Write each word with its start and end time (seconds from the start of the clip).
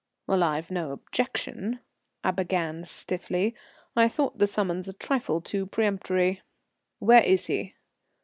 "Well, 0.25 0.41
I've 0.41 0.71
no 0.71 0.93
objection," 0.93 1.79
I 2.23 2.31
began, 2.31 2.85
stiffly. 2.85 3.53
I 3.95 4.07
thought 4.07 4.39
the 4.39 4.47
summons 4.47 4.87
a 4.87 4.93
trifle 4.93 5.41
too 5.41 5.67
peremptory. 5.67 6.41
"Where 6.97 7.21
is 7.21 7.45
he?" 7.45 7.75